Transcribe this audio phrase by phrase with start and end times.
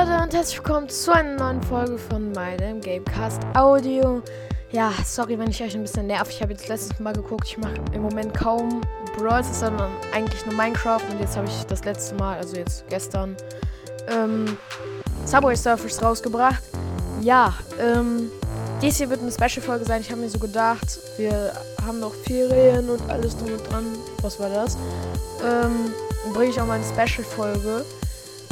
[0.00, 4.22] Leute und herzlich willkommen zu einer neuen Folge von meinem Gamecast Audio.
[4.72, 6.30] Ja, sorry, wenn ich euch ein bisschen nerv.
[6.30, 8.80] Ich habe jetzt letztes Mal geguckt, ich mache im Moment kaum
[9.18, 13.36] Brawl, sondern eigentlich nur Minecraft und jetzt habe ich das letzte Mal, also jetzt gestern,
[14.08, 14.56] ähm,
[15.26, 16.62] Subway Surfers rausgebracht.
[17.20, 18.30] Ja, ähm,
[18.80, 20.00] dies hier wird eine Special-Folge sein.
[20.00, 21.52] Ich habe mir so gedacht, wir
[21.86, 23.84] haben noch Ferien und alles drum und dran.
[24.22, 24.78] Was war das?
[25.44, 25.92] Ähm,
[26.32, 27.84] bringe ich auch mal eine Special-Folge.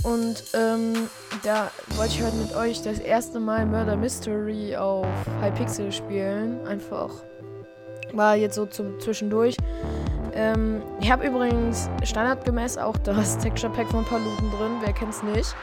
[0.03, 1.09] Und ähm,
[1.43, 5.07] da wollte ich heute mit euch das erste Mal Murder Mystery auf
[5.43, 6.64] Hypixel spielen.
[6.67, 7.11] Einfach
[8.13, 9.57] war jetzt so zum Zwischendurch.
[10.32, 15.55] Ähm, ich habe übrigens standardgemäß auch das Texture Pack von Paluten drin, wer kennt's nicht.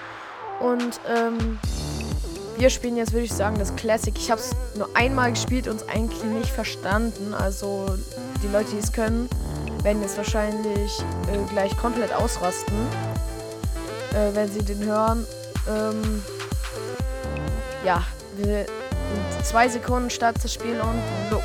[0.60, 1.60] Und ähm,
[2.58, 4.14] wir spielen jetzt, würde ich sagen, das Classic.
[4.18, 7.34] Ich habe es nur einmal gespielt und es eigentlich nicht verstanden.
[7.34, 7.86] Also
[8.44, 9.30] die Leute, die es können,
[9.84, 11.00] werden jetzt wahrscheinlich
[11.32, 12.76] äh, gleich komplett ausrasten
[14.16, 15.28] äh, wenn sie den hören.
[15.68, 16.24] Ähm,
[17.84, 18.04] ja,
[18.38, 21.44] wir sind zwei Sekunden Start das Spiel und los.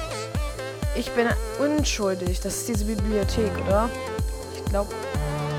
[0.94, 1.28] Ich bin
[1.58, 2.40] unschuldig.
[2.40, 3.88] Das ist diese Bibliothek, oder?
[4.54, 4.92] Ich glaube.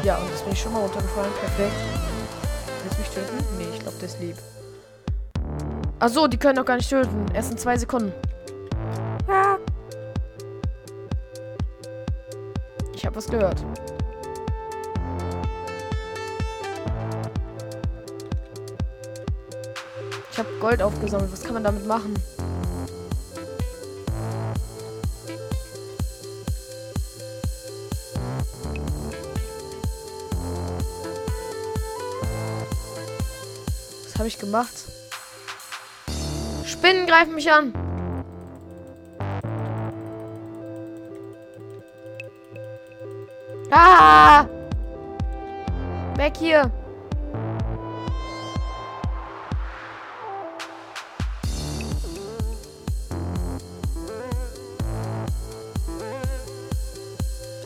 [0.03, 1.31] Ja, und jetzt bin ich schon mal runtergefallen.
[1.39, 1.75] Perfekt.
[2.83, 3.45] Willst du mich töten?
[3.57, 4.35] Nee, ich glaube, der ist lieb.
[6.00, 7.25] Achso, die können doch gar nicht töten.
[7.33, 8.11] Erst in zwei Sekunden.
[12.95, 13.63] Ich habe was gehört.
[20.42, 21.31] Habe Gold aufgesammelt.
[21.31, 22.16] Was kann man damit machen?
[34.06, 34.73] Was habe ich gemacht?
[36.66, 37.73] Spinnen greifen mich an.
[43.69, 44.45] Ah!
[46.17, 46.72] Weg hier.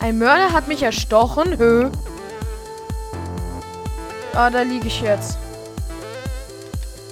[0.05, 1.57] Ein Mörder hat mich erstochen.
[1.57, 1.89] Hö.
[4.35, 5.39] Ah, da liege ich jetzt.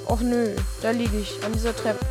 [0.06, 2.06] Och nö, da liege ich an dieser Treppe.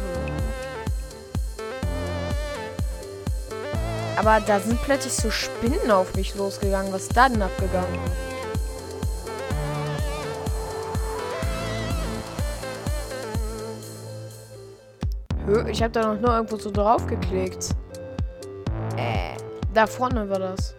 [4.17, 6.93] Aber da sind plötzlich so Spinnen auf mich losgegangen.
[6.93, 8.01] Was ist da denn abgegangen?
[15.47, 17.69] Hö, ich habe da noch nur irgendwo so drauf geklickt.
[19.75, 20.75] Da vorne war das.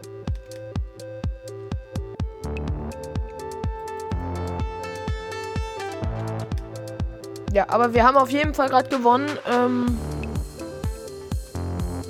[7.51, 9.29] Ja, aber wir haben auf jeden Fall gerade gewonnen.
[9.51, 9.97] Ähm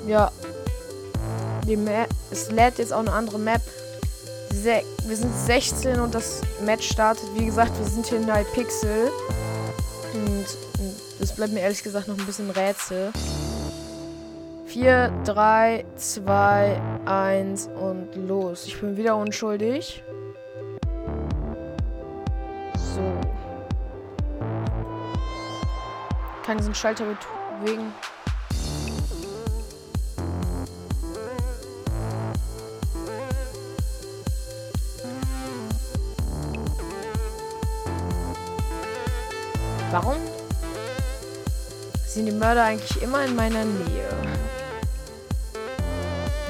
[0.06, 0.30] ja.
[1.66, 2.08] Die Map.
[2.30, 3.62] Es lädt jetzt auch eine andere Map.
[4.52, 7.24] Se wir sind 16 und das Match startet.
[7.34, 9.10] Wie gesagt, wir sind hier in Pixel.
[10.14, 10.46] Und
[11.18, 13.12] das bleibt mir ehrlich gesagt noch ein bisschen Rätsel.
[14.74, 18.66] 4, 3, 2, 1 und los.
[18.66, 20.02] Ich bin wieder unschuldig.
[22.74, 23.00] So.
[26.44, 27.04] Kann diesen Schalter
[27.60, 27.92] bewegen.
[39.92, 40.16] Warum
[42.08, 44.33] sind die Mörder eigentlich immer in meiner Nähe?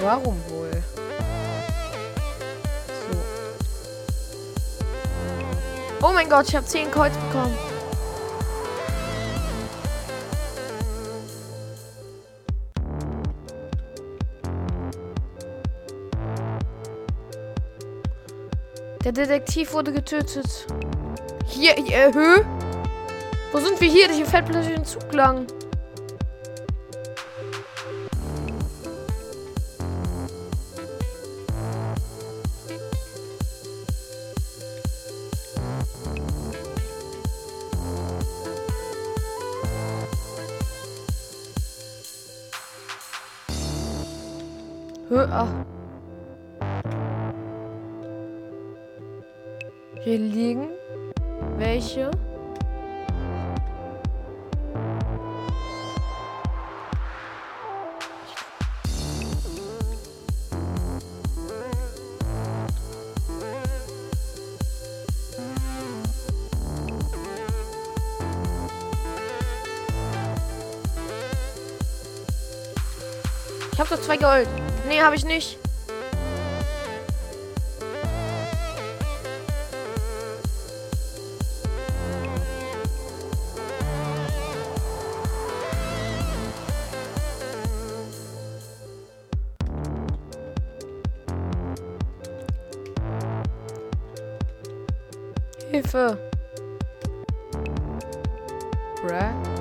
[0.04, 0.70] Warum wohl?
[2.86, 3.16] So.
[6.06, 7.56] Oh mein Gott, ich habe 10 Kreuz bekommen.
[19.02, 20.66] Der Detektiv wurde getötet.
[21.46, 22.44] Hier, hier, Höhe?
[23.52, 24.10] Wo sind wir hier?
[24.10, 25.46] Hier fällt plötzlich ein Zug lang.
[45.16, 45.48] Ach.
[50.02, 50.70] Hier liegen
[51.56, 52.10] welche.
[73.72, 74.48] Ich habe doch zwei Gold.
[74.86, 75.58] Nee, habe ich nicht.
[95.70, 96.18] Hilfe.
[99.02, 99.53] Bruh.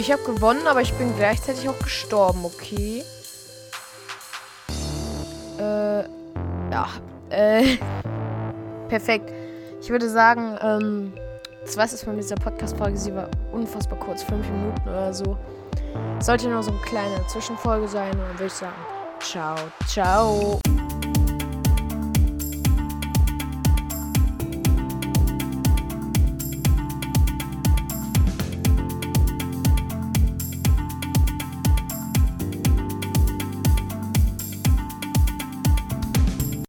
[0.00, 3.04] Ich habe gewonnen, aber ich bin gleichzeitig auch gestorben, okay?
[5.58, 6.04] Äh,
[6.72, 6.88] ja,
[7.28, 7.76] äh,
[8.88, 9.30] perfekt.
[9.82, 11.12] Ich würde sagen, ähm,
[11.66, 12.96] das war's jetzt mal mit dieser Podcast-Folge.
[12.96, 15.36] Sie war unfassbar kurz, fünf Minuten oder so.
[16.20, 18.72] Sollte nur so eine kleine Zwischenfolge sein und dann würde ich sagen,
[19.20, 19.54] ciao,
[19.86, 20.59] ciao.